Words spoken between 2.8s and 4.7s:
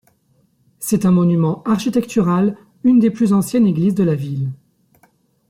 une des plus anciennes églises de la ville.